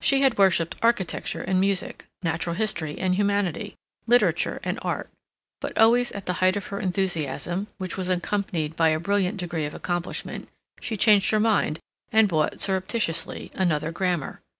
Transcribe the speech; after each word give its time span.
She 0.00 0.20
had 0.22 0.38
worshipped 0.38 0.76
architecture 0.82 1.40
and 1.42 1.58
music, 1.58 2.06
natural 2.22 2.54
history 2.54 2.96
and 2.96 3.16
humanity, 3.16 3.74
literature 4.06 4.60
and 4.62 4.78
art, 4.82 5.10
but 5.60 5.76
always 5.76 6.12
at 6.12 6.26
the 6.26 6.34
height 6.34 6.54
of 6.54 6.66
her 6.68 6.78
enthusiasm, 6.78 7.66
which 7.78 7.96
was 7.96 8.08
accompanied 8.08 8.76
by 8.76 8.90
a 8.90 9.00
brilliant 9.00 9.36
degree 9.36 9.64
of 9.64 9.74
accomplishment, 9.74 10.48
she 10.80 10.96
changed 10.96 11.32
her 11.32 11.40
mind 11.40 11.80
and 12.12 12.28
bought, 12.28 12.60
surreptitiously, 12.60 13.50
another 13.56 13.90
grammar. 13.90 14.42